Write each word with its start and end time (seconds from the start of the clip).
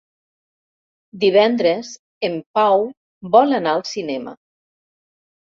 Divendres 1.23 1.91
en 2.31 2.39
Pau 2.59 2.87
vol 3.37 3.55
anar 3.61 3.77
al 3.77 3.85
cinema. 3.93 4.35